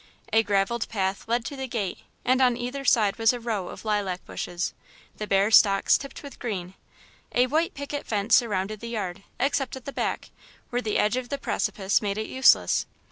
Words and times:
A 0.33 0.41
gravelled 0.41 0.89
path 0.89 1.27
led 1.27 1.45
to 1.45 1.55
the 1.55 1.67
gate 1.67 1.99
and 2.25 2.41
on 2.41 2.57
either 2.57 2.83
side 2.83 3.17
was 3.17 3.33
a 3.33 3.39
row 3.39 3.67
of 3.67 3.85
lilac 3.85 4.25
bushes, 4.25 4.73
the 5.17 5.27
bare 5.27 5.51
stalks 5.51 5.95
tipped 5.95 6.23
with 6.23 6.39
green. 6.39 6.73
A 7.33 7.45
white 7.45 7.75
picket 7.75 8.07
fence 8.07 8.35
surrounded 8.35 8.79
the 8.79 8.89
yard, 8.89 9.21
except 9.39 9.75
at 9.75 9.85
the 9.85 9.93
back, 9.93 10.31
where 10.71 10.81
the 10.81 10.97
edge 10.97 11.17
of 11.17 11.29
the 11.29 11.37
precipice 11.37 12.01
made 12.01 12.17
it 12.17 12.25
useless. 12.25 12.87